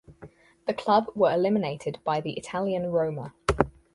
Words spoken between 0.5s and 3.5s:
The club were eliminated by the Italian Roma.